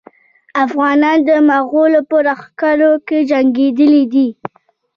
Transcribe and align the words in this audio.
افغانان 0.65 1.17
د 1.29 1.31
مغولو 1.49 2.01
په 2.09 2.17
لښکرو 2.27 2.91
کې 3.07 3.19
جنګېدلي 3.29 4.03
دي. 4.13 4.27